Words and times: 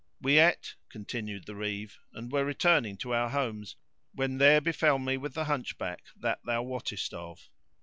We 0.19 0.39
ate 0.39 0.73
(continued 0.89 1.45
the 1.45 1.53
Reeve), 1.53 1.99
and 2.11 2.31
were 2.31 2.43
returning 2.43 2.97
to 2.97 3.13
our 3.13 3.29
homes 3.29 3.75
when 4.15 4.39
there 4.39 4.59
befell 4.59 4.97
me 4.97 5.15
with 5.15 5.35
the 5.35 5.45
Hunchback 5.45 6.05
that 6.15 6.39
thou 6.43 6.63
wottest 6.63 7.13
of. 7.13 7.51